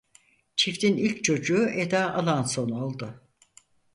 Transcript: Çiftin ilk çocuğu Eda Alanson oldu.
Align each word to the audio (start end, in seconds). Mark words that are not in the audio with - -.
Çiftin 0.55 0.97
ilk 0.97 1.23
çocuğu 1.23 1.69
Eda 1.69 2.13
Alanson 2.13 2.69
oldu. 2.69 3.21